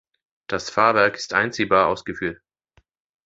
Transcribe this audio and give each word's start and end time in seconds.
Das 0.47 0.71
Fahrwerk 0.71 1.15
ist 1.15 1.35
einziehbar 1.35 1.85
ausgeführt. 1.85 2.41